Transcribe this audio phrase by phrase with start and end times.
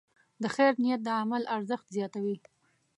[0.41, 2.37] د خیر نیت د عمل ارزښت زیاتوي.